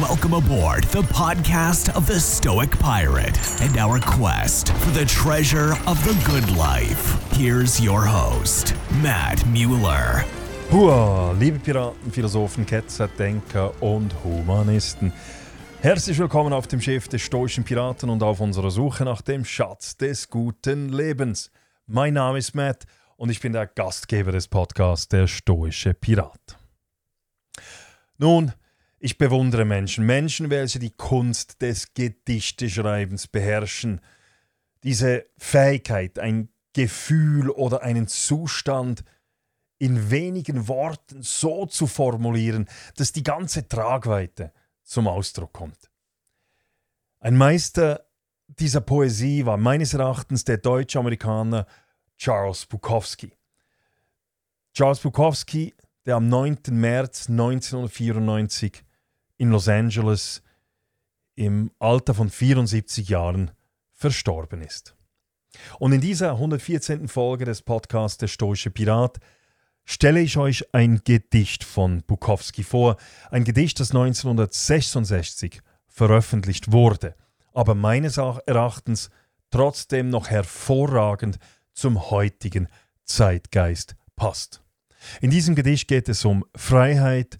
[0.00, 6.02] Welcome aboard the podcast of the Stoic Pirate and our quest for the treasure of
[6.02, 7.16] the good life.
[7.30, 10.24] Here's your host, Matt Mueller.
[10.72, 15.12] Hua, liebe Piraten, Philosophen, Ketzer, Denker und Humanisten.
[15.80, 19.96] Herzlich willkommen auf dem Schiff des stoischen Piraten und auf unserer Suche nach dem Schatz
[19.96, 21.52] des guten Lebens.
[21.86, 22.84] Mein Name ist Matt
[23.16, 26.58] und ich bin der Gastgeber des Podcasts Der stoische Pirat.
[28.18, 28.52] Nun,
[29.04, 34.00] ich bewundere Menschen, Menschen, welche die Kunst des Gedichteschreibens beherrschen.
[34.82, 39.04] Diese Fähigkeit, ein Gefühl oder einen Zustand
[39.76, 44.54] in wenigen Worten so zu formulieren, dass die ganze Tragweite
[44.84, 45.90] zum Ausdruck kommt.
[47.20, 48.06] Ein Meister
[48.46, 51.66] dieser Poesie war meines Erachtens der Deutsch-Amerikaner
[52.16, 53.36] Charles Bukowski.
[54.72, 55.74] Charles Bukowski,
[56.06, 56.56] der am 9.
[56.70, 58.82] März 1994
[59.36, 60.42] in Los Angeles
[61.34, 63.50] im Alter von 74 Jahren
[63.92, 64.94] verstorben ist.
[65.78, 67.08] Und in dieser 114.
[67.08, 69.18] Folge des Podcasts Der Stoische Pirat
[69.84, 72.96] stelle ich euch ein Gedicht von Bukowski vor,
[73.30, 77.14] ein Gedicht, das 1966 veröffentlicht wurde,
[77.52, 79.10] aber meines Erachtens
[79.50, 81.38] trotzdem noch hervorragend
[81.72, 82.68] zum heutigen
[83.04, 84.62] Zeitgeist passt.
[85.20, 87.38] In diesem Gedicht geht es um Freiheit,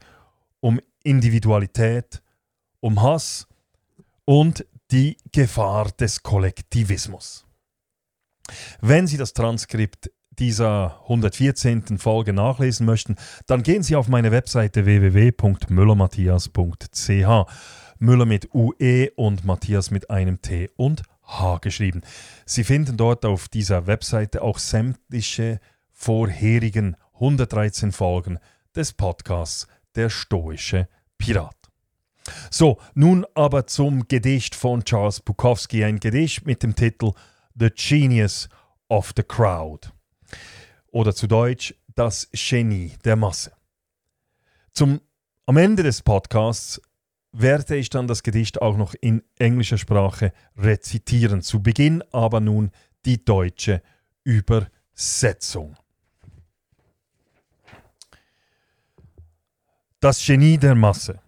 [0.60, 2.22] um Individualität,
[2.80, 3.46] um Hass
[4.24, 7.46] und die Gefahr des Kollektivismus.
[8.80, 11.98] Wenn Sie das Transkript dieser 114.
[11.98, 13.14] Folge nachlesen möchten,
[13.46, 17.50] dann gehen Sie auf meine Webseite www.müllermatthias.ch.
[17.98, 22.00] Müller mit UE und Matthias mit einem T und H geschrieben.
[22.44, 25.60] Sie finden dort auf dieser Webseite auch sämtliche
[25.92, 28.40] vorherigen 113 Folgen
[28.74, 31.56] des Podcasts Der stoische Pirat.
[32.50, 37.12] So, nun aber zum Gedicht von Charles Bukowski, ein Gedicht mit dem Titel
[37.54, 38.48] The Genius
[38.88, 39.90] of the Crowd
[40.90, 43.52] oder zu Deutsch Das Genie der Masse.
[44.72, 45.00] Zum,
[45.46, 46.80] am Ende des Podcasts
[47.32, 51.42] werde ich dann das Gedicht auch noch in englischer Sprache rezitieren.
[51.42, 52.70] Zu Beginn aber nun
[53.04, 53.82] die deutsche
[54.22, 55.76] Übersetzung.
[60.04, 61.18] Das Genie der Masse.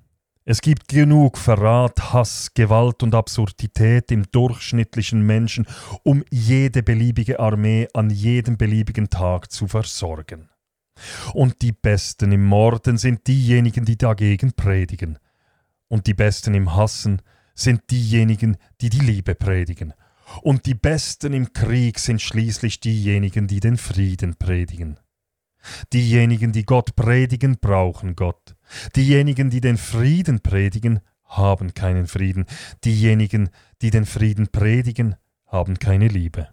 [0.44, 5.66] Es gibt genug Verrat, Hass, Gewalt und Absurdität im durchschnittlichen Menschen,
[6.02, 10.50] um jede beliebige Armee an jedem beliebigen Tag zu versorgen.
[11.32, 15.18] Und die Besten im Morden sind diejenigen, die dagegen predigen.
[15.88, 17.22] Und die Besten im Hassen
[17.54, 19.94] sind diejenigen, die die Liebe predigen.
[20.42, 25.00] Und die Besten im Krieg sind schließlich diejenigen, die den Frieden predigen.
[25.94, 28.55] Diejenigen, die Gott predigen, brauchen Gott.
[28.94, 32.46] Diejenigen, die den Frieden predigen, haben keinen Frieden.
[32.84, 33.50] Diejenigen,
[33.82, 35.16] die den Frieden predigen,
[35.46, 36.48] haben keine Liebe.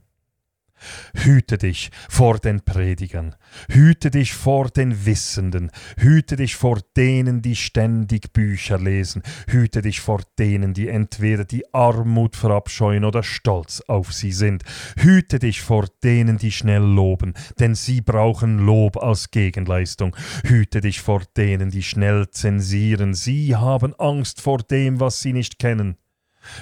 [1.16, 3.36] Hüte dich vor den Predigern,
[3.70, 10.02] hüte dich vor den Wissenden, hüte dich vor denen, die ständig Bücher lesen, hüte dich
[10.02, 14.64] vor denen, die entweder die Armut verabscheuen oder stolz auf sie sind,
[14.98, 21.02] hüte dich vor denen, die schnell loben, denn sie brauchen Lob als Gegenleistung, hüte dich
[21.02, 25.98] vor denen, die schnell zensieren, sie haben Angst vor dem, was sie nicht kennen.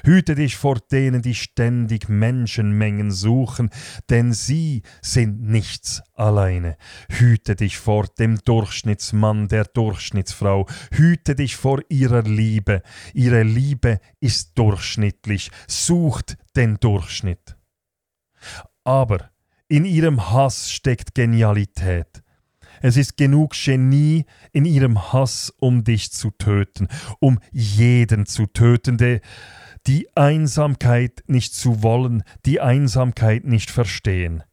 [0.03, 3.69] Hüte dich vor denen, die ständig Menschenmengen suchen,
[4.09, 6.77] denn sie sind nichts alleine.
[7.09, 10.67] Hüte dich vor dem Durchschnittsmann, der Durchschnittsfrau.
[10.91, 12.81] Hüte dich vor ihrer Liebe.
[13.13, 15.51] Ihre Liebe ist durchschnittlich.
[15.67, 17.57] Sucht den Durchschnitt.
[18.83, 19.29] Aber
[19.67, 22.23] in ihrem Hass steckt Genialität.
[22.81, 26.87] Es ist genug Genie in ihrem Hass, um dich zu töten,
[27.19, 29.21] um jeden zu töten, der
[29.87, 34.43] die Einsamkeit nicht zu wollen, die Einsamkeit nicht verstehen.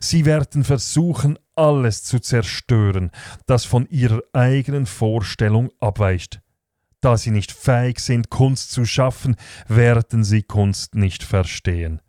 [0.00, 3.10] Sie werden versuchen, alles zu zerstören,
[3.46, 6.40] das von ihrer eigenen Vorstellung abweicht.
[7.00, 9.36] Da sie nicht fähig sind, Kunst zu schaffen,
[9.68, 12.00] werden sie Kunst nicht verstehen.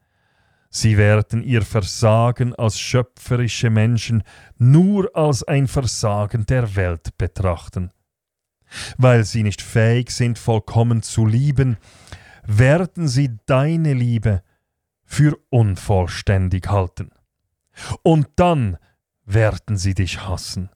[0.72, 4.24] Sie werden ihr Versagen als schöpferische Menschen
[4.58, 7.92] nur als ein Versagen der Welt betrachten.
[8.98, 11.78] Weil sie nicht fähig sind, vollkommen zu lieben,
[12.50, 14.42] werden sie deine Liebe
[15.06, 17.12] für unvollständig halten.
[18.02, 18.78] Und dann
[19.26, 20.70] werden sie dich hassen,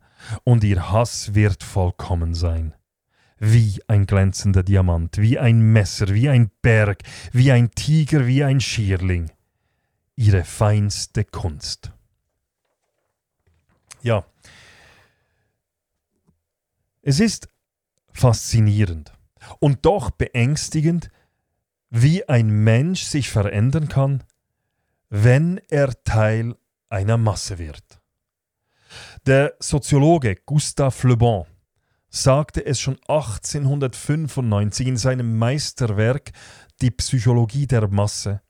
[0.43, 2.75] und ihr Hass wird vollkommen sein.
[3.39, 8.61] Wie ein glänzender Diamant, wie ein Messer, wie ein Berg, wie ein Tiger, wie ein
[8.61, 9.31] Schierling.
[10.15, 11.91] Ihre feinste Kunst.
[14.03, 14.25] Ja,
[17.01, 17.49] es ist
[18.13, 19.11] faszinierend
[19.59, 21.09] und doch beängstigend,
[21.95, 24.23] wie ein Mensch sich verändern kann,
[25.09, 26.55] wenn er Teil
[26.89, 28.01] einer Masse wird.
[29.27, 31.45] Der Soziologe Gustave Le Bon
[32.09, 36.31] sagte es schon 1895 in seinem Meisterwerk
[36.81, 38.41] Die Psychologie der Masse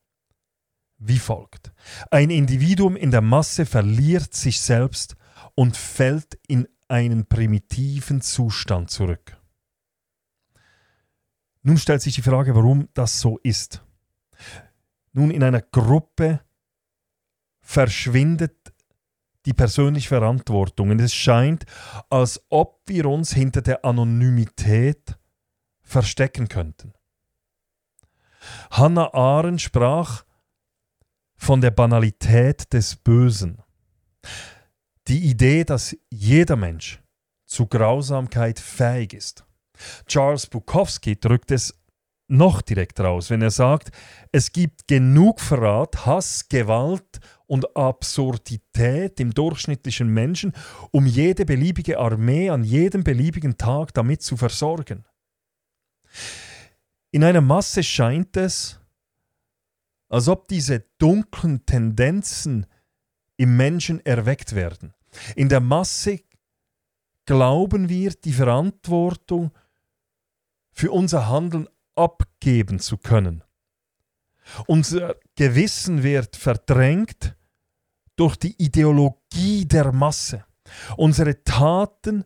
[0.98, 1.74] wie folgt.
[2.12, 5.18] Ein Individuum in der Masse verliert sich selbst
[5.54, 9.38] und fällt in einen primitiven Zustand zurück.
[11.64, 13.84] Nun stellt sich die Frage, warum das so ist.
[15.14, 16.42] Nun, in einer Gruppe
[17.62, 18.74] verschwindet
[19.46, 21.66] die persönliche Verantwortung und es scheint,
[22.10, 25.18] als ob wir uns hinter der Anonymität
[25.82, 26.94] verstecken könnten.
[28.72, 30.24] Hannah Arendt sprach
[31.36, 33.62] von der Banalität des Bösen.
[35.08, 37.02] Die Idee, dass jeder Mensch
[37.46, 39.46] zu Grausamkeit fähig ist.
[40.08, 41.74] Charles Bukowski drückt es
[42.28, 43.92] noch direkt raus, wenn er sagt,
[44.32, 50.54] es gibt genug Verrat, Hass, Gewalt und Absurdität im durchschnittlichen Menschen,
[50.92, 55.06] um jede beliebige Armee an jedem beliebigen Tag damit zu versorgen.
[57.12, 58.80] In einer Masse scheint es,
[60.10, 62.66] als ob diese dunklen Tendenzen
[63.38, 64.94] im Menschen erweckt werden.
[65.36, 66.22] In der Masse
[67.26, 69.52] glauben wir, die Verantwortung
[70.74, 73.44] für unser Handeln abgeben zu können.
[74.68, 77.36] Unser Gewissen wird verdrängt
[78.16, 80.46] durch die Ideologie der Masse.
[80.98, 82.26] Unsere Taten,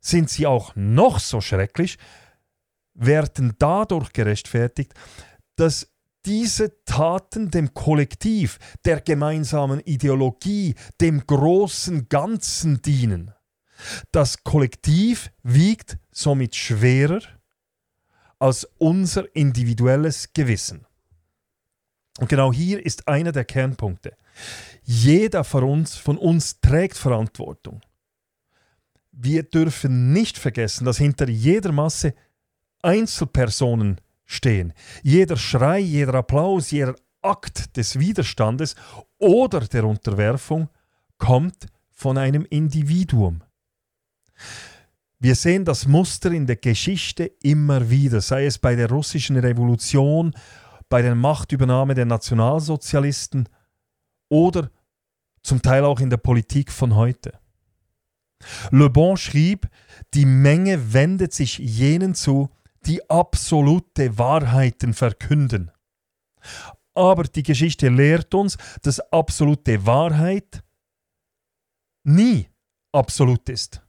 [0.00, 1.96] sind sie auch noch so schrecklich,
[2.94, 4.94] werden dadurch gerechtfertigt,
[5.56, 5.88] dass
[6.24, 13.32] diese Taten dem Kollektiv, der gemeinsamen Ideologie, dem großen Ganzen dienen.
[14.12, 17.20] Das Kollektiv wiegt somit schwerer
[18.42, 20.84] als unser individuelles Gewissen.
[22.18, 24.16] Und genau hier ist einer der Kernpunkte.
[24.82, 27.80] Jeder von uns, von uns trägt Verantwortung.
[29.12, 32.14] Wir dürfen nicht vergessen, dass hinter jeder Masse
[32.82, 34.72] Einzelpersonen stehen.
[35.04, 38.74] Jeder Schrei, jeder Applaus, jeder Akt des Widerstandes
[39.18, 40.68] oder der Unterwerfung
[41.16, 43.44] kommt von einem Individuum.
[45.22, 50.34] Wir sehen das Muster in der Geschichte immer wieder, sei es bei der russischen Revolution,
[50.88, 53.48] bei der Machtübernahme der Nationalsozialisten
[54.28, 54.68] oder
[55.44, 57.38] zum Teil auch in der Politik von heute.
[58.72, 59.68] Le Bon schrieb,
[60.12, 62.50] die Menge wendet sich jenen zu,
[62.84, 65.70] die absolute Wahrheiten verkünden.
[66.94, 70.64] Aber die Geschichte lehrt uns, dass absolute Wahrheit
[72.02, 72.48] nie
[72.90, 73.81] absolut ist.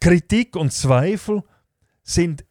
[0.00, 1.42] Kritik und Zweifel
[2.02, 2.44] sind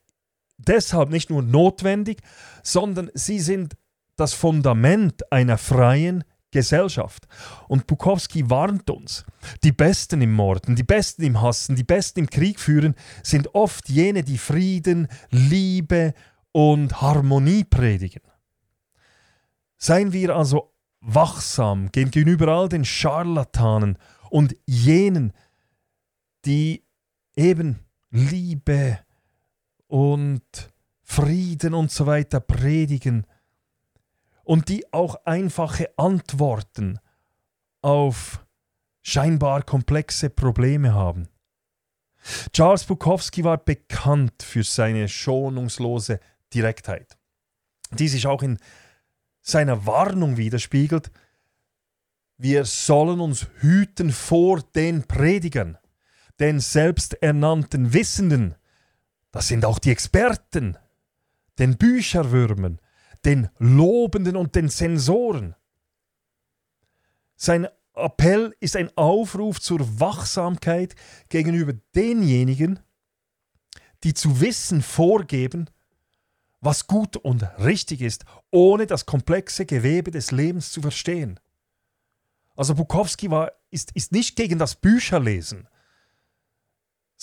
[0.58, 2.22] deshalb nicht nur notwendig,
[2.64, 3.76] sondern sie sind
[4.16, 7.28] das Fundament einer freien Gesellschaft.
[7.68, 9.26] Und Bukowski warnt uns,
[9.64, 13.90] die Besten im Morden, die Besten im Hassen, die Besten im Krieg führen, sind oft
[13.90, 16.14] jene, die Frieden, Liebe
[16.52, 18.22] und Harmonie predigen.
[19.78, 23.98] Seien wir also wachsam gegenüber all den Scharlatanen
[24.30, 25.34] und jenen,
[26.46, 26.84] die
[27.36, 27.80] eben
[28.10, 29.00] Liebe
[29.88, 30.44] und
[31.04, 33.26] Frieden und so weiter predigen
[34.44, 37.00] und die auch einfache Antworten
[37.82, 38.46] auf
[39.02, 41.28] scheinbar komplexe Probleme haben.
[42.54, 46.20] Charles Bukowski war bekannt für seine schonungslose
[46.54, 47.18] Direktheit.
[47.92, 48.58] Dies ist auch in
[49.42, 51.12] seiner Warnung widerspiegelt.
[52.38, 55.78] Wir sollen uns hüten vor den Predigern,
[56.42, 58.56] den selbsternannten Wissenden.
[59.32, 60.76] Das sind auch die Experten,
[61.60, 62.82] den Bücherwürmern,
[63.24, 65.56] den Lobenden und den Sensoren.
[67.36, 70.96] Sein Appell ist ein Aufruf zur Wachsamkeit
[71.30, 72.80] gegenüber denjenigen,
[74.04, 75.70] die zu wissen vorgeben,
[76.60, 81.40] was gut und richtig ist, ohne das komplexe Gewebe des Lebens zu verstehen.
[82.56, 85.68] Also Bukowski war, ist, ist nicht gegen das Bücherlesen,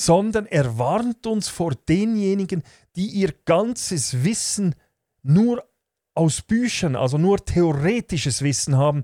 [0.01, 2.63] sondern er warnt uns vor denjenigen,
[2.95, 4.77] die ihr ganzes Wissen
[5.25, 5.69] nur
[6.15, 9.03] aus Büchern, also nur theoretisches Wissen haben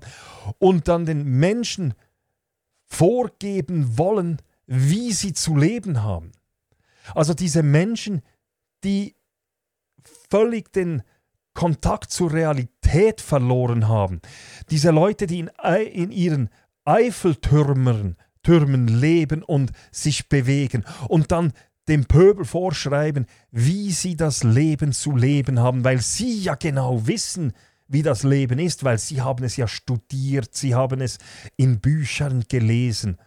[0.57, 1.95] und dann den Menschen
[2.85, 6.31] vorgeben wollen, wie sie zu leben haben.
[7.13, 8.21] Also diese Menschen,
[8.85, 9.17] die
[10.29, 11.03] völlig den
[11.53, 14.21] Kontakt zur Realität verloren haben.
[14.69, 15.49] Diese Leute, die in,
[15.91, 16.49] in ihren
[16.85, 21.51] Eiffeltürmen Türmen leben und sich bewegen und dann
[21.87, 27.53] dem Pöbel vorschreiben, wie sie das Leben zu leben haben, weil sie ja genau wissen,
[27.87, 31.17] wie das Leben ist, weil sie haben es ja studiert, sie haben es
[31.57, 33.17] in Büchern gelesen.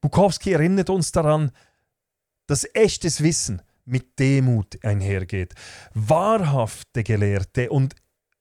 [0.00, 1.50] Bukowski erinnert uns daran,
[2.46, 5.54] dass echtes Wissen mit Demut einhergeht.
[5.94, 7.96] Wahrhafte Gelehrte und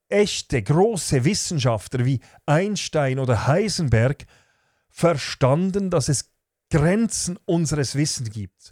[0.10, 4.26] echte große Wissenschaftler wie Einstein oder Heisenberg
[4.90, 6.32] verstanden, dass es
[6.70, 8.72] Grenzen unseres Wissens gibt,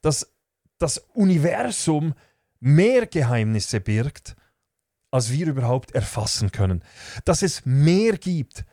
[0.00, 0.32] dass
[0.78, 2.14] das Universum
[2.60, 4.36] mehr Geheimnisse birgt,
[5.10, 6.84] als wir überhaupt erfassen können,
[7.24, 8.64] dass es mehr gibt,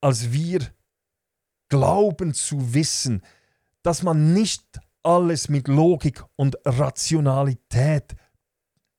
[0.00, 0.60] als wir
[1.68, 3.22] glauben zu wissen,
[3.82, 4.64] dass man nicht
[5.02, 8.14] alles mit Logik und Rationalität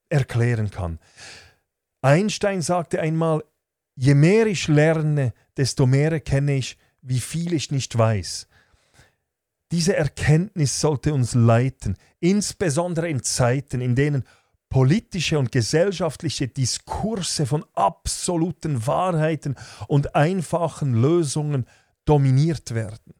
[0.10, 1.00] erklären kann.
[2.06, 3.44] Einstein sagte einmal,
[3.96, 8.48] je mehr ich lerne, desto mehr erkenne ich, wie viel ich nicht weiß.
[9.72, 14.24] Diese Erkenntnis sollte uns leiten, insbesondere in Zeiten, in denen
[14.70, 19.56] politische und gesellschaftliche Diskurse von absoluten Wahrheiten
[19.88, 21.66] und einfachen Lösungen
[22.06, 23.16] dominiert werden.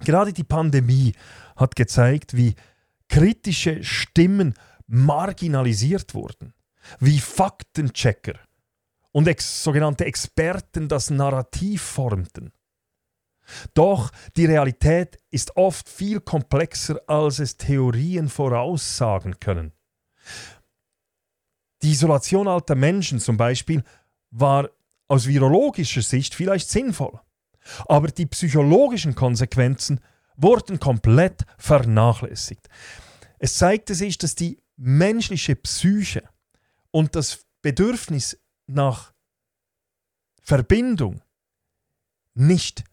[0.00, 1.12] Gerade die Pandemie
[1.54, 2.54] hat gezeigt, wie
[3.08, 4.54] kritische Stimmen
[4.86, 6.54] marginalisiert wurden,
[7.00, 8.38] wie Faktenchecker
[9.12, 12.52] und ex sogenannte Experten das Narrativ formten.
[13.74, 19.72] Doch die Realität ist oft viel komplexer, als es Theorien voraussagen können.
[21.82, 23.84] Die Isolation alter Menschen zum Beispiel
[24.30, 24.70] war
[25.06, 27.20] aus virologischer Sicht vielleicht sinnvoll,
[27.86, 30.00] aber die psychologischen Konsequenzen
[30.36, 32.68] wurden komplett vernachlässigt.
[33.38, 36.22] Es zeigte sich, dass die menschliche Psyche
[36.94, 39.12] und das Bedürfnis nach
[40.40, 41.22] Verbindung
[42.34, 42.84] nicht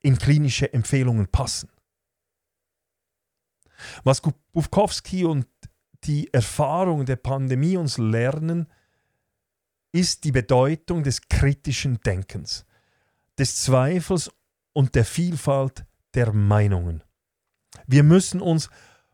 [0.00, 1.70] in klinische Empfehlungen passen.
[4.04, 4.20] Was
[4.52, 5.46] Bufkowski und
[6.04, 8.70] die Erfahrungen der Pandemie uns lernen,
[9.90, 12.66] ist die Bedeutung des kritischen Denkens,
[13.38, 14.30] des Zweifels
[14.74, 17.02] und der Vielfalt der Meinungen.
[17.86, 18.68] Wir müssen uns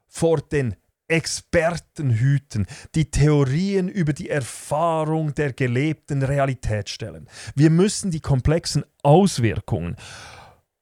[0.08, 0.74] vor den
[1.08, 7.28] Experten hüten, die Theorien über die Erfahrung der gelebten Realität stellen.
[7.54, 9.96] Wir müssen die komplexen Auswirkungen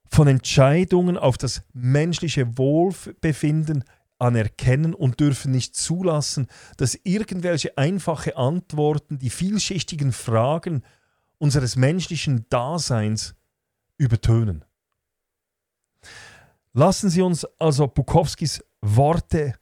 [0.08, 3.84] von Entscheidungen auf das menschliche Wohlbefinden
[4.18, 10.82] anerkennen und dürfen nicht zulassen, dass irgendwelche einfache Antworten die vielschichtigen Fragen
[11.38, 13.34] unseres menschlichen Daseins
[13.98, 14.64] übertönen.
[16.72, 19.54] Lassen Sie uns also Bukowskis Worte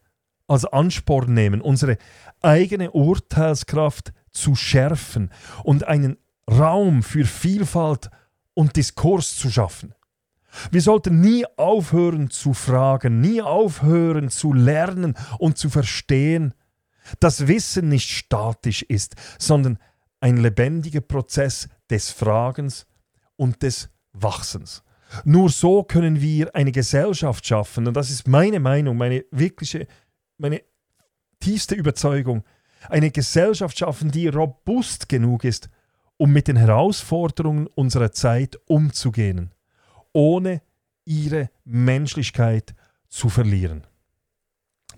[0.47, 1.99] als Ansporn nehmen, unsere
[2.41, 5.31] eigene Urteilskraft zu schärfen
[5.65, 6.17] und einen
[6.51, 8.11] Raum für Vielfalt
[8.55, 9.95] und Diskurs zu schaffen.
[10.71, 16.53] Wir sollten nie aufhören zu fragen, nie aufhören zu lernen und zu verstehen,
[17.21, 19.79] dass Wissen nicht statisch ist, sondern
[20.21, 22.87] ein lebendiger Prozess des Fragens
[23.37, 24.83] und des Wachsens.
[25.25, 29.87] Nur so können wir eine Gesellschaft schaffen, und das ist meine Meinung, meine wirkliche,
[30.43, 30.63] meine
[31.41, 32.43] tiefste Überzeugung,
[32.89, 35.71] eine Gesellschaft schaffen, die robust genug ist,
[36.17, 39.55] um mit den Herausforderungen unserer Zeit umzugehen,
[40.13, 40.61] ohne
[41.05, 42.75] ihre Menschlichkeit
[43.09, 43.87] zu verlieren.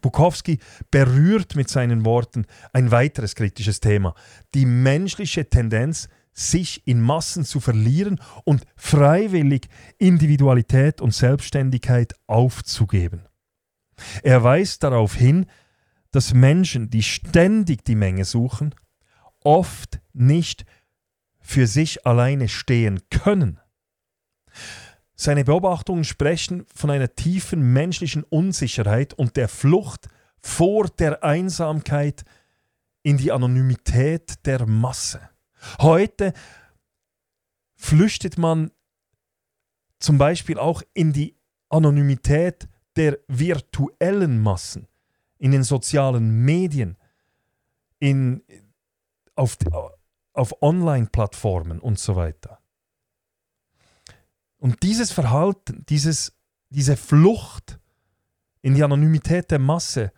[0.01, 0.59] Bukowski
[0.91, 4.15] berührt mit seinen Worten ein weiteres kritisches Thema,
[4.55, 13.27] die menschliche Tendenz, sich in Massen zu verlieren und freiwillig Individualität und Selbstständigkeit aufzugeben.
[14.23, 15.47] Er weist darauf hin,
[16.11, 18.75] dass Menschen, die ständig die Menge suchen,
[19.41, 20.65] oft nicht
[21.41, 23.61] für sich alleine stehen können.
[25.17, 30.09] Seine Beobachtungen sprechen von einer tiefen menschlichen Unsicherheit und der Flucht
[30.41, 32.25] vor der Einsamkeit
[33.03, 35.21] in die Anonymität der Masse.
[35.79, 36.33] Heute
[37.77, 38.71] flüchtet man
[39.99, 41.37] zum Beispiel auch in die
[41.69, 44.89] Anonymität der virtuellen Massen,
[45.39, 46.97] in den sozialen Medien,
[47.99, 48.43] in,
[49.35, 49.57] auf,
[50.33, 52.61] auf Online-Plattformen und so weiter.
[54.57, 56.33] Und dieses Verhalten, dieses,
[56.71, 57.79] diese Flucht
[58.63, 60.13] in die Anonymität der Masse,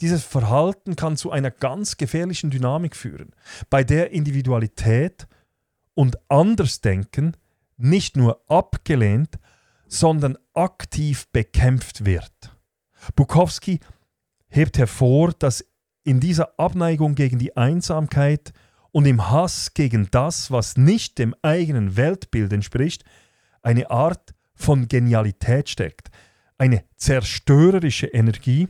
[0.00, 3.34] dieses Verhalten kann zu einer ganz gefährlichen Dynamik führen,
[3.68, 5.26] bei der Individualität
[5.94, 7.36] und Andersdenken
[7.76, 9.38] nicht nur abgelehnt,
[9.90, 12.56] sondern aktiv bekämpft wird.
[13.16, 13.80] Bukowski
[14.48, 15.66] hebt hervor, dass
[16.04, 18.52] in dieser Abneigung gegen die Einsamkeit
[18.92, 23.04] und im Hass gegen das, was nicht dem eigenen Weltbild entspricht,
[23.62, 26.10] eine Art von Genialität steckt,
[26.56, 28.68] eine zerstörerische Energie,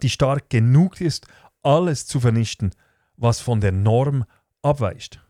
[0.00, 1.26] die stark genug ist,
[1.62, 2.70] alles zu vernichten,
[3.16, 4.24] was von der Norm
[4.62, 5.20] abweicht.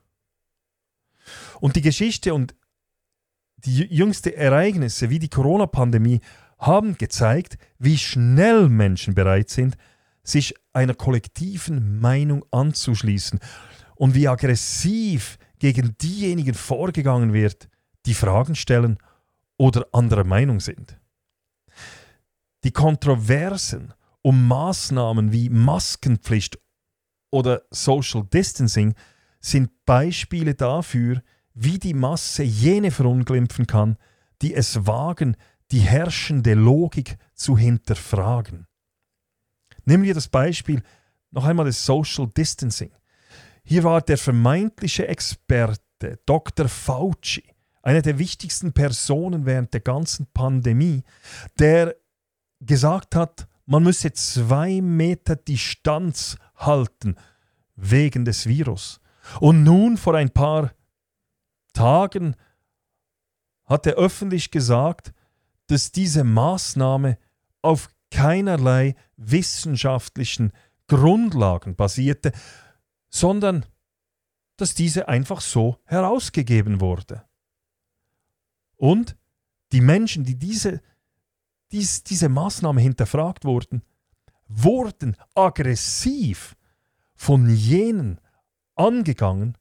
[1.60, 2.54] Und die Geschichte und
[3.64, 6.20] die jüngsten Ereignisse wie die Corona-Pandemie
[6.58, 9.76] haben gezeigt, wie schnell Menschen bereit sind,
[10.22, 13.40] sich einer kollektiven Meinung anzuschließen
[13.96, 17.68] und wie aggressiv gegen diejenigen vorgegangen wird,
[18.06, 18.98] die Fragen stellen
[19.56, 20.98] oder anderer Meinung sind.
[22.64, 26.58] Die Kontroversen um Maßnahmen wie Maskenpflicht
[27.30, 28.94] oder Social Distancing
[29.40, 31.22] sind Beispiele dafür,
[31.54, 33.96] wie die Masse jene verunglimpfen kann,
[34.40, 35.36] die es wagen,
[35.70, 38.66] die herrschende Logik zu hinterfragen.
[39.84, 40.82] Nehmen wir das Beispiel
[41.30, 42.92] noch einmal des Social Distancing.
[43.64, 46.68] Hier war der vermeintliche Experte Dr.
[46.68, 47.44] Fauci,
[47.82, 51.04] eine der wichtigsten Personen während der ganzen Pandemie,
[51.58, 51.96] der
[52.60, 57.16] gesagt hat, man müsse zwei Meter Distanz halten
[57.76, 59.00] wegen des Virus.
[59.40, 60.72] Und nun vor ein paar
[61.72, 62.36] Tagen
[63.64, 65.12] hat er öffentlich gesagt,
[65.66, 67.18] dass diese Maßnahme
[67.62, 70.52] auf keinerlei wissenschaftlichen
[70.86, 72.32] Grundlagen basierte,
[73.08, 73.64] sondern
[74.56, 77.24] dass diese einfach so herausgegeben wurde.
[78.76, 79.16] Und
[79.72, 80.82] die Menschen, die diese,
[81.70, 83.82] dies, diese Maßnahme hinterfragt wurden,
[84.48, 86.56] wurden aggressiv
[87.14, 88.20] von jenen
[88.74, 89.56] angegangen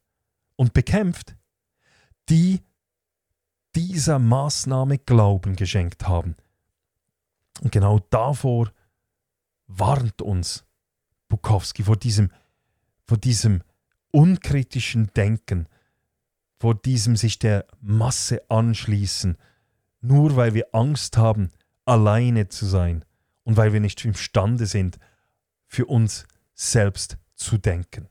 [0.55, 1.35] und bekämpft,
[2.29, 2.61] die
[3.75, 6.35] dieser Maßnahme Glauben geschenkt haben.
[7.61, 8.71] Und genau davor
[9.67, 10.65] warnt uns
[11.29, 12.31] Bukowski, vor diesem,
[13.07, 13.63] vor diesem
[14.11, 15.67] unkritischen Denken,
[16.59, 19.37] vor diesem sich der Masse anschließen,
[20.01, 21.51] nur weil wir Angst haben,
[21.85, 23.05] alleine zu sein
[23.43, 24.99] und weil wir nicht imstande sind,
[25.67, 28.07] für uns selbst zu denken.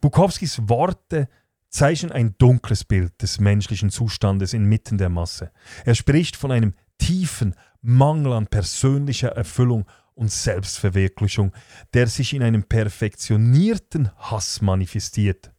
[0.00, 1.28] Bukowskis Worte
[1.70, 5.50] zeichnen ein dunkles Bild des menschlichen Zustandes inmitten der Masse.
[5.84, 11.52] Er spricht von einem tiefen Mangel an persönlicher Erfüllung und Selbstverwirklichung,
[11.94, 15.52] der sich in einem perfektionierten Hass manifestiert.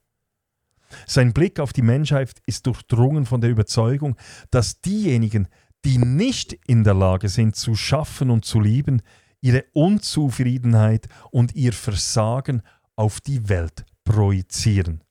[1.05, 4.17] Sein Blick auf die Menschheit ist durchdrungen von der Überzeugung,
[4.51, 5.47] dass diejenigen,
[5.85, 9.01] die nicht in der Lage sind zu schaffen und zu lieben,
[9.39, 12.61] ihre Unzufriedenheit und ihr Versagen
[12.95, 15.03] auf die Welt projizieren.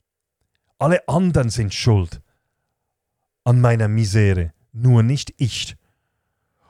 [0.79, 2.21] Alle anderen sind schuld
[3.45, 5.77] an meiner Misere, nur nicht ich.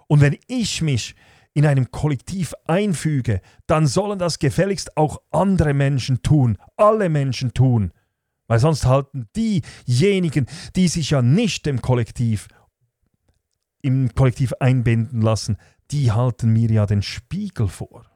[0.07, 1.15] Und wenn ich mich
[1.53, 7.93] in einem Kollektiv einfüge, dann sollen das gefälligst auch andere Menschen tun, alle Menschen tun,
[8.47, 12.49] weil sonst halten diejenigen, die sich ja nicht im Kollektiv
[13.83, 15.57] im Kollektiv einbinden lassen,
[15.91, 18.08] die halten mir ja den Spiegel vor.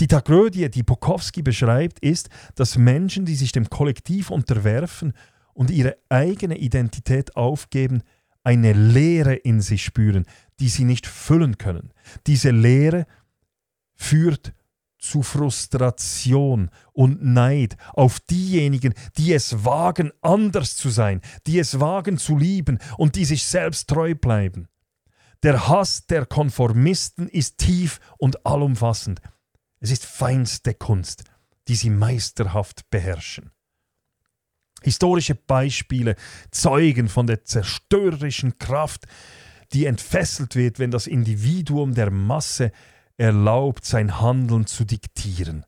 [0.00, 5.12] Die Tragödie, die Bukowski beschreibt, ist, dass Menschen, die sich dem Kollektiv unterwerfen
[5.54, 8.02] und ihre eigene Identität aufgeben,
[8.44, 10.24] eine Leere in sich spüren,
[10.60, 11.92] die sie nicht füllen können.
[12.26, 13.06] Diese Leere
[13.94, 14.54] führt
[14.98, 22.18] zu Frustration und Neid auf diejenigen, die es wagen, anders zu sein, die es wagen
[22.18, 24.66] zu lieben und die sich selbst treu bleiben.
[25.44, 29.20] Der Hass der Konformisten ist tief und allumfassend.
[29.80, 31.24] Es ist feinste Kunst,
[31.68, 33.52] die sie meisterhaft beherrschen.
[34.82, 36.14] Historische Beispiele
[36.50, 39.06] zeugen von der zerstörerischen Kraft,
[39.72, 42.72] die entfesselt wird, wenn das Individuum der Masse
[43.16, 45.64] erlaubt, sein Handeln zu diktieren.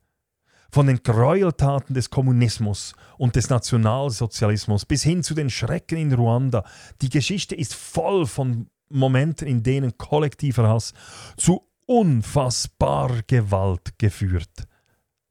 [0.71, 6.65] Von den Gräueltaten des Kommunismus und des Nationalsozialismus bis hin zu den Schrecken in Ruanda.
[7.03, 10.95] Die Geschichte ist voll von Momenten, in denen kollektiver Hass
[11.37, 14.69] zu unfassbar Gewalt geführt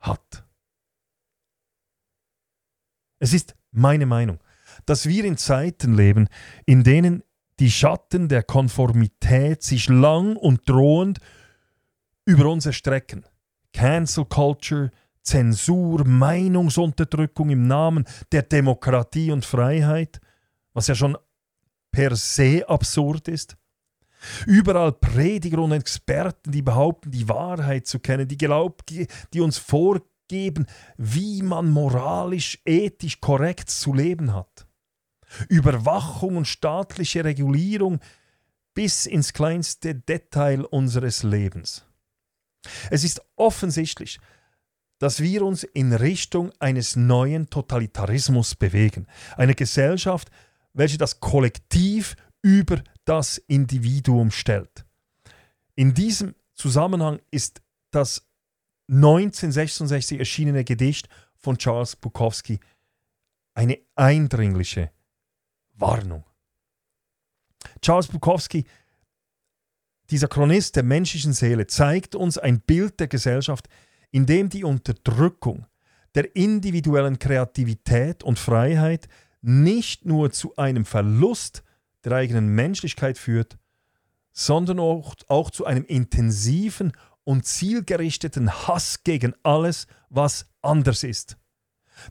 [0.02, 0.45] hat.
[3.19, 4.39] Es ist meine Meinung,
[4.86, 6.28] dass wir in Zeiten leben,
[6.65, 7.24] in denen
[7.62, 11.19] die Schatten der Konformität sich lang und drohend
[12.26, 13.26] über uns erstrecken.
[13.72, 14.91] Cancel Culture,
[15.22, 20.19] Zensur, Meinungsunterdrückung im Namen der Demokratie und Freiheit,
[20.74, 21.17] was ja schon
[21.89, 23.56] per se absurd ist.
[24.45, 30.65] Überall Prediger und Experten, die behaupten, die Wahrheit zu kennen, die, glaub, die uns vorgeben,
[30.97, 34.67] wie man moralisch, ethisch korrekt zu leben hat.
[35.47, 37.99] Überwachung und staatliche Regulierung
[38.73, 41.86] bis ins kleinste Detail unseres Lebens.
[42.89, 44.19] Es ist offensichtlich,
[44.99, 49.08] dass wir uns in Richtung eines neuen Totalitarismus bewegen.
[49.38, 50.29] Eine Gesellschaft,
[50.73, 54.86] welche das Kollektiv über das Individuum stellt.
[55.74, 58.28] In diesem Zusammenhang ist das
[58.88, 62.60] 1966 erschienene Gedicht von Charles Bukowski
[63.56, 64.91] eine eindringliche
[65.74, 66.24] Warnung.
[67.82, 68.65] Charles Bukowski,
[70.12, 73.67] dieser Chronist der menschlichen Seele, zeigt uns ein Bild der Gesellschaft,
[74.12, 75.65] in dem die Unterdrückung
[76.13, 79.08] der individuellen Kreativität und Freiheit
[79.41, 81.63] nicht nur zu einem Verlust
[82.03, 83.57] der eigenen Menschlichkeit führt,
[84.31, 91.38] sondern auch, auch zu einem intensiven und zielgerichteten Hass gegen alles, was anders ist.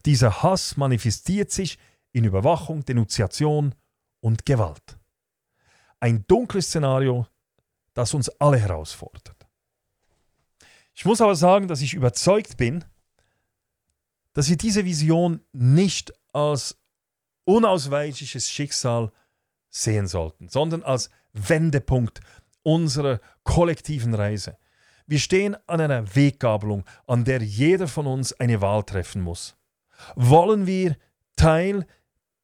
[0.05, 1.79] Dieser Hass manifestiert sich
[2.13, 3.75] in Überwachung, Denunziation
[4.21, 4.99] und Gewalt.
[6.01, 7.27] Ein dunkles Szenario,
[7.95, 9.35] das uns alle herausfordert.
[10.95, 12.85] Ich muss aber sagen, dass ich überzeugt bin,
[14.33, 16.77] dass wir diese Vision nicht als
[17.45, 19.11] unausweichliches Schicksal
[19.71, 22.21] sehen sollten, sondern als Wendepunkt
[22.63, 24.57] unserer kollektiven Reise.
[25.07, 29.57] Wir stehen an einer Weggabelung, an der jeder von uns eine Wahl treffen muss.
[30.17, 30.97] Wollen wir
[31.37, 31.87] Teil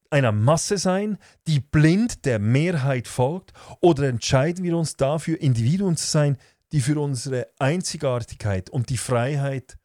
[0.08, 6.06] einer Masse sein, die blind der Mehrheit folgt, oder entscheiden wir uns dafür, Individuen zu
[6.06, 6.38] sein,
[6.72, 9.76] die für unsere Einzigartigkeit und die Freiheit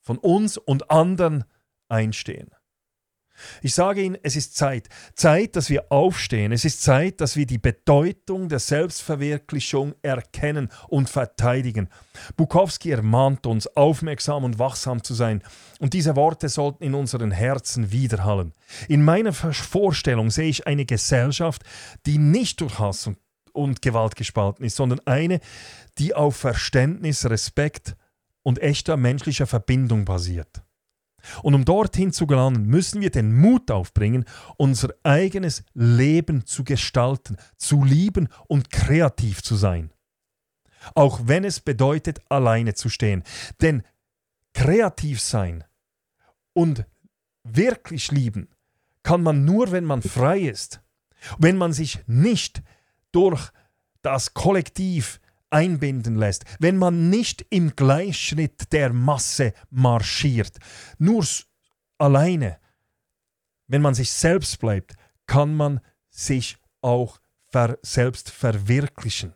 [0.00, 1.44] von uns und anderen
[1.88, 2.55] einstehen?
[3.62, 4.88] Ich sage Ihnen, es ist Zeit.
[5.14, 6.52] Zeit, dass wir aufstehen.
[6.52, 11.88] Es ist Zeit, dass wir die Bedeutung der Selbstverwirklichung erkennen und verteidigen.
[12.36, 15.42] Bukowski ermahnt uns, aufmerksam und wachsam zu sein.
[15.78, 18.52] Und diese Worte sollten in unseren Herzen widerhallen.
[18.88, 21.62] In meiner Vorstellung sehe ich eine Gesellschaft,
[22.06, 23.10] die nicht durch Hass
[23.52, 25.40] und, Gewalt gespalten ist, sondern eine,
[25.98, 27.96] die auf Verständnis, Respekt
[28.42, 30.62] und echter menschlicher Verbindung basiert.
[31.42, 34.24] Und um dorthin zu gelangen, müssen wir den Mut aufbringen,
[34.56, 39.92] unser eigenes Leben zu gestalten, zu lieben und kreativ zu sein.
[40.94, 43.22] Auch wenn es bedeutet, alleine zu stehen.
[43.60, 43.82] Denn
[44.54, 45.64] kreativ sein
[46.52, 46.86] und
[47.42, 48.48] wirklich lieben
[49.02, 50.80] kann man nur, wenn man frei ist.
[51.38, 52.62] Wenn man sich nicht
[53.12, 53.50] durch
[54.02, 60.58] das Kollektiv einbinden lässt, wenn man nicht im Gleichschritt der Masse marschiert,
[60.98, 61.24] nur
[61.98, 62.58] alleine,
[63.66, 64.94] wenn man sich selbst bleibt,
[65.26, 65.80] kann man
[66.10, 67.20] sich auch
[67.82, 69.34] selbst verwirklichen.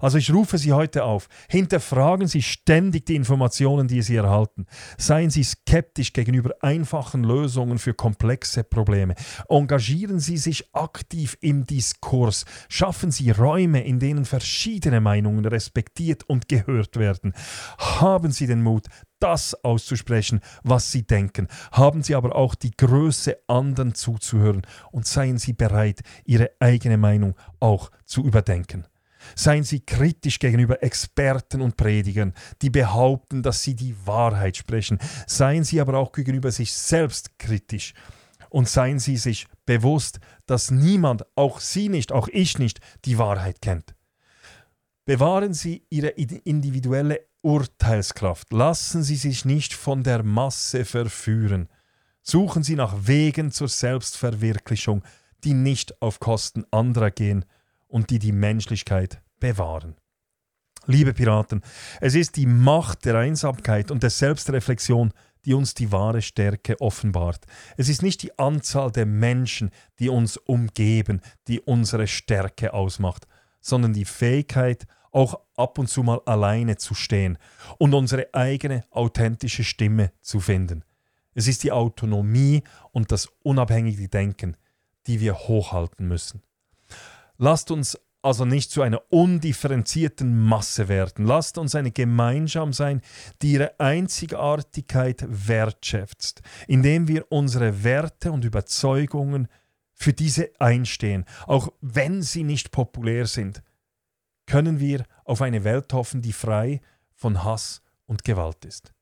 [0.00, 4.66] Also ich rufe Sie heute auf, hinterfragen Sie ständig die Informationen, die Sie erhalten.
[4.98, 9.14] Seien Sie skeptisch gegenüber einfachen Lösungen für komplexe Probleme.
[9.48, 12.44] Engagieren Sie sich aktiv im Diskurs.
[12.68, 17.32] Schaffen Sie Räume, in denen verschiedene Meinungen respektiert und gehört werden.
[17.78, 18.86] Haben Sie den Mut,
[19.20, 21.48] das auszusprechen, was Sie denken.
[21.72, 27.34] Haben Sie aber auch die Größe, anderen zuzuhören und seien Sie bereit, Ihre eigene Meinung
[27.58, 28.86] auch zu überdenken.
[29.34, 34.98] Seien Sie kritisch gegenüber Experten und Predigern, die behaupten, dass sie die Wahrheit sprechen.
[35.26, 37.94] Seien Sie aber auch gegenüber sich selbst kritisch.
[38.50, 43.60] Und seien Sie sich bewusst, dass niemand, auch Sie nicht, auch ich nicht, die Wahrheit
[43.60, 43.94] kennt.
[45.04, 48.52] Bewahren Sie Ihre individuelle Urteilskraft.
[48.52, 51.68] Lassen Sie sich nicht von der Masse verführen.
[52.22, 55.02] Suchen Sie nach Wegen zur Selbstverwirklichung,
[55.42, 57.44] die nicht auf Kosten anderer gehen
[57.94, 59.94] und die die Menschlichkeit bewahren.
[60.86, 61.62] Liebe Piraten,
[62.00, 65.12] es ist die Macht der Einsamkeit und der Selbstreflexion,
[65.44, 67.46] die uns die wahre Stärke offenbart.
[67.76, 73.28] Es ist nicht die Anzahl der Menschen, die uns umgeben, die unsere Stärke ausmacht,
[73.60, 77.38] sondern die Fähigkeit, auch ab und zu mal alleine zu stehen
[77.78, 80.82] und unsere eigene authentische Stimme zu finden.
[81.32, 84.56] Es ist die Autonomie und das unabhängige Denken,
[85.06, 86.42] die wir hochhalten müssen.
[87.36, 91.26] Lasst uns also nicht zu einer undifferenzierten Masse werden.
[91.26, 93.02] Lasst uns eine Gemeinschaft sein,
[93.42, 99.48] die ihre Einzigartigkeit wertschätzt, indem wir unsere Werte und Überzeugungen
[99.92, 103.62] für diese einstehen, auch wenn sie nicht populär sind.
[104.46, 106.80] Können wir auf eine Welt hoffen, die frei
[107.14, 108.94] von Hass und Gewalt ist.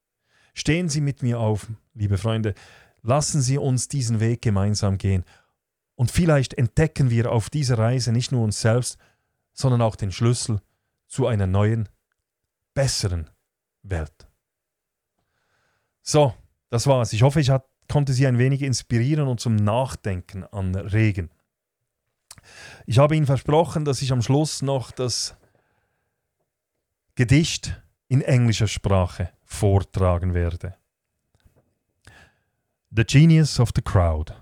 [0.54, 2.54] Stehen Sie mit mir auf, liebe Freunde,
[3.02, 5.24] lassen Sie uns diesen Weg gemeinsam gehen
[5.94, 8.98] und vielleicht entdecken wir auf dieser Reise nicht nur uns selbst,
[9.52, 10.60] sondern auch den Schlüssel
[11.06, 11.88] zu einer neuen,
[12.74, 13.28] besseren
[13.82, 14.26] Welt.
[16.02, 16.34] So,
[16.70, 17.12] das war's.
[17.12, 21.30] Ich hoffe, ich hat, konnte Sie ein wenig inspirieren und zum Nachdenken anregen.
[22.86, 25.36] Ich habe Ihnen versprochen, dass ich am Schluss noch das
[27.14, 30.74] Gedicht in englischer Sprache vortragen werde.
[32.90, 34.34] The Genius of the Crowd.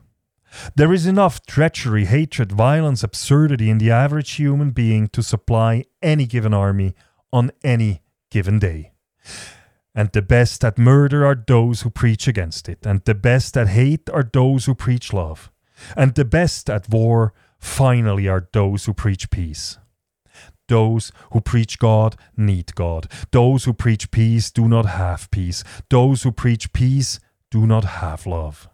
[0.75, 6.27] There is enough treachery, hatred, violence, absurdity in the average human being to supply any
[6.27, 6.95] given army
[7.33, 8.93] on any given day.
[9.95, 13.69] And the best at murder are those who preach against it, and the best at
[13.69, 15.51] hate are those who preach love,
[15.97, 19.79] and the best at war, finally, are those who preach peace.
[20.69, 23.11] Those who preach God need God.
[23.33, 25.65] Those who preach peace do not have peace.
[25.89, 27.19] Those who preach peace
[27.51, 28.69] do not have love.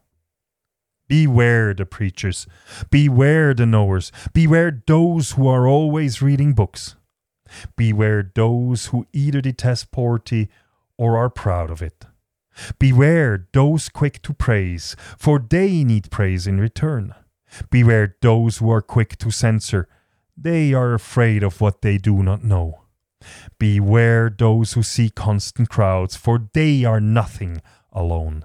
[1.08, 2.46] Beware the preachers.
[2.90, 4.10] Beware the knowers.
[4.32, 6.96] Beware those who are always reading books.
[7.76, 10.48] Beware those who either detest poverty
[10.98, 12.04] or are proud of it.
[12.78, 17.14] Beware those quick to praise, for they need praise in return.
[17.70, 19.88] Beware those who are quick to censor,
[20.36, 22.82] they are afraid of what they do not know.
[23.58, 28.44] Beware those who see constant crowds, for they are nothing alone.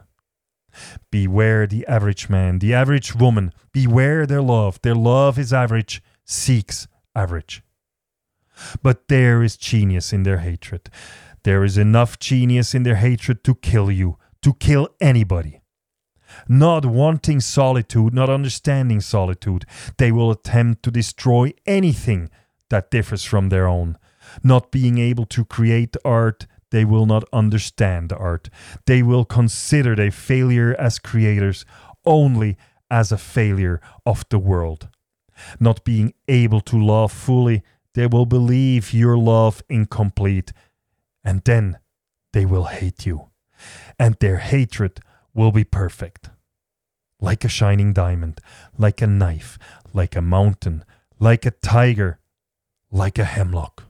[1.12, 3.54] Beware the average man, the average woman.
[3.72, 4.82] Beware their love.
[4.82, 7.64] Their love is average, seeks average.
[8.82, 10.90] But there is genius in their hatred.
[11.44, 15.62] There is enough genius in their hatred to kill you, to kill anybody.
[16.48, 19.66] Not wanting solitude, not understanding solitude,
[19.98, 22.30] they will attempt to destroy anything
[22.70, 23.98] that differs from their own.
[24.44, 28.50] Not being able to create art, they will not understand art.
[28.86, 31.66] They will consider their failure as creators
[32.06, 32.58] only
[32.90, 34.90] as a failure of the world.
[35.60, 40.54] Not being able to love fully, they will believe your love incomplete,
[41.24, 41.78] and then
[42.34, 43.30] they will hate you.
[44.00, 45.00] And their hatred
[45.34, 46.30] will be perfect.
[47.20, 48.40] Like a shining diamond,
[48.78, 49.60] like a knife,
[49.94, 50.84] like a mountain,
[51.20, 52.20] like a tiger,
[52.92, 53.84] like a hemlock.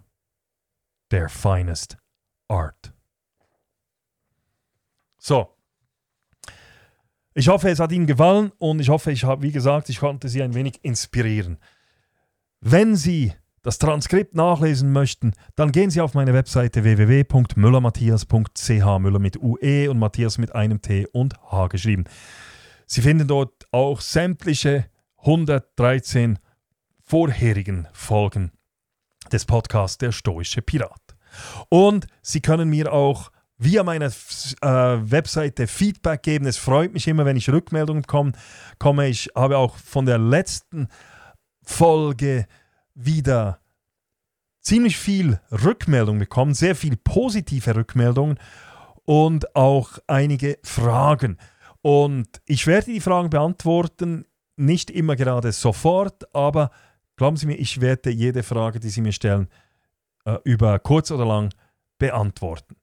[1.10, 1.96] Their finest
[2.52, 2.94] art.
[5.18, 5.56] So.
[7.34, 10.28] Ich hoffe, es hat Ihnen gefallen und ich hoffe, ich habe, wie gesagt, ich konnte
[10.28, 11.60] Sie ein wenig inspirieren.
[12.60, 19.42] Wenn Sie das Transkript nachlesen möchten, dann gehen Sie auf meine Webseite www.müllermatthias.ch, Müller mit
[19.42, 22.04] UE und Matthias mit einem T und H geschrieben.
[22.86, 24.88] Sie finden dort auch sämtliche
[25.20, 26.38] 113
[27.06, 28.52] vorherigen Folgen
[29.32, 31.01] des Podcasts Der Stoische Pirat.
[31.70, 36.46] Und Sie können mir auch via meine äh, Webseite Feedback geben.
[36.48, 38.32] Es freut mich immer, wenn ich Rückmeldungen komme.
[38.80, 39.08] komme.
[39.08, 40.88] Ich habe auch von der letzten
[41.64, 42.48] Folge
[42.96, 43.60] wieder
[44.62, 48.40] ziemlich viel Rückmeldung bekommen, sehr viel positive Rückmeldungen
[49.06, 51.38] und auch einige Fragen.
[51.82, 56.72] Und ich werde die Fragen beantworten, nicht immer gerade sofort, aber
[57.16, 59.48] glauben Sie mir, ich werde jede Frage, die Sie mir stellen,
[60.26, 61.54] äh, über kurz oder lang
[61.98, 62.76] beantworten.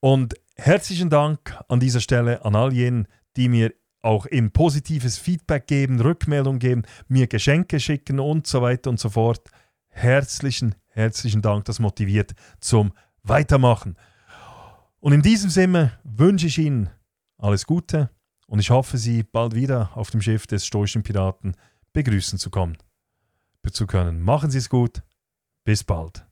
[0.00, 5.66] Und herzlichen Dank an dieser Stelle an all jenen, die mir auch eben positives Feedback
[5.66, 9.48] geben, Rückmeldung geben, mir Geschenke schicken und so weiter und so fort.
[9.88, 13.96] Herzlichen, herzlichen Dank, das motiviert zum Weitermachen.
[15.00, 16.90] Und in diesem Sinne wünsche ich Ihnen
[17.38, 18.10] alles Gute
[18.46, 21.56] und ich hoffe, Sie bald wieder auf dem Schiff des stoischen Piraten
[21.92, 22.76] begrüßen zu kommen,
[23.72, 24.20] zu können.
[24.20, 25.02] Machen Sie es gut.
[25.64, 26.26] Bis bald.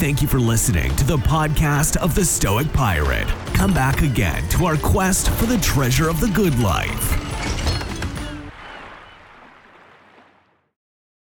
[0.00, 3.28] Thank you for listening to the podcast of the Stoic Pirate.
[3.52, 7.59] Come back again to our quest for the treasure of the good life.